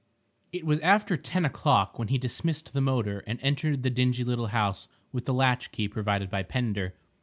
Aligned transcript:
It 0.51 0.65
was 0.65 0.79
after 0.79 1.15
ten 1.15 1.45
o'clock 1.45 1.99
when 1.99 2.07
he 2.07 2.17
dismissed 2.17 2.73
the 2.73 2.81
motor 2.81 3.23
and 3.27 3.39
entered 3.43 3.83
the 3.83 3.91
dingy 3.91 4.23
little 4.23 4.47
house 4.47 4.87
with 5.11 5.25
the 5.25 5.33
latchkey 5.35 5.89
provided 5.89 6.27
by 6.27 6.41
Pender. 6.41 6.95